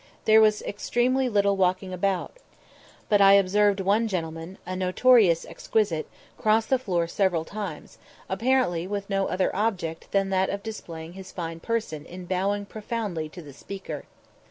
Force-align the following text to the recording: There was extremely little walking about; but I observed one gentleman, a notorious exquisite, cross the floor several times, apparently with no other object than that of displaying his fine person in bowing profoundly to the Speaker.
There 0.25 0.41
was 0.41 0.63
extremely 0.63 1.29
little 1.29 1.55
walking 1.55 1.93
about; 1.93 2.37
but 3.07 3.21
I 3.21 3.33
observed 3.33 3.79
one 3.79 4.07
gentleman, 4.07 4.57
a 4.65 4.75
notorious 4.75 5.45
exquisite, 5.45 6.07
cross 6.39 6.65
the 6.65 6.79
floor 6.79 7.05
several 7.05 7.45
times, 7.45 7.99
apparently 8.27 8.87
with 8.87 9.11
no 9.11 9.27
other 9.27 9.55
object 9.55 10.09
than 10.11 10.31
that 10.31 10.49
of 10.49 10.63
displaying 10.63 11.13
his 11.13 11.31
fine 11.31 11.59
person 11.59 12.07
in 12.07 12.25
bowing 12.25 12.65
profoundly 12.65 13.29
to 13.29 13.43
the 13.43 13.53
Speaker. 13.53 14.05